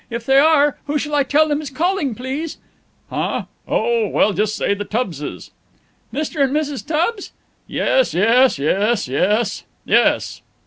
If 0.09 0.25
they 0.25 0.39
are, 0.39 0.79
who 0.87 0.97
shall 0.97 1.13
I 1.13 1.21
tell 1.21 1.47
them 1.47 1.61
is 1.61 1.69
calling, 1.69 2.15
please?" 2.15 2.57
"Huh? 3.11 3.43
Oh, 3.67 4.07
well, 4.07 4.33
just 4.33 4.55
say 4.55 4.73
the 4.73 4.83
Tubbses." 4.83 5.51
"Mr. 6.11 6.41
and 6.43 6.51
Mrs. 6.55 6.83
Tubbs?" 6.83 7.33
"Yes, 7.67 8.15
yes, 8.15 8.57
yes, 8.57 9.07
yes, 9.07 9.63
yes!" 9.85 10.41